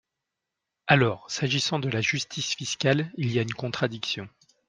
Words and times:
Alors, 0.87 1.29
s’agissant 1.29 1.77
de 1.77 1.87
la 1.87 2.01
justice 2.01 2.55
fiscale, 2.55 3.11
il 3.17 3.31
y 3.31 3.37
a 3.37 3.43
une 3.43 3.53
contradiction. 3.53 4.27